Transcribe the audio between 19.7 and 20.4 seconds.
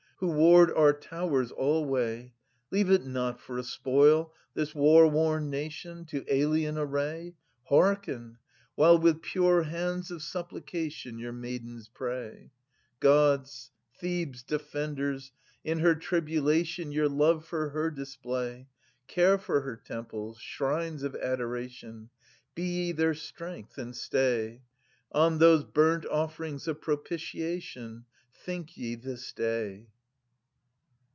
temples,